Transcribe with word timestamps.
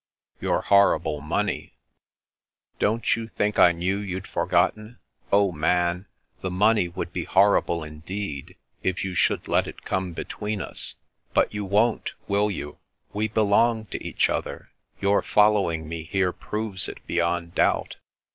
"Your 0.41 0.61
horrible 0.63 1.21
money."" 1.21 1.75
Don't 2.79 3.15
you 3.15 3.27
think 3.27 3.59
I 3.59 3.71
loiew 3.71 4.03
you'd 4.03 4.25
forgotten? 4.25 4.97
Oh, 5.31 5.51
Man, 5.51 6.07
the 6.41 6.49
money 6.49 6.87
would 6.87 7.13
be 7.13 7.25
horrible 7.25 7.83
indeed, 7.83 8.55
if 8.81 9.03
you 9.03 9.13
should 9.13 9.47
let 9.47 9.67
it 9.67 9.83
come 9.83 10.13
between 10.13 10.59
us, 10.59 10.95
but 11.35 11.53
you 11.53 11.63
won't, 11.65 12.13
will 12.27 12.49
you? 12.49 12.79
We 13.13 13.27
belong 13.27 13.85
to 13.93 14.03
each 14.03 14.27
other; 14.27 14.71
your 14.99 15.21
following 15.21 15.87
me 15.87 16.01
here 16.05 16.33
proves 16.33 16.89
it 16.89 17.05
beyond 17.05 17.53
doubt. 17.53 17.97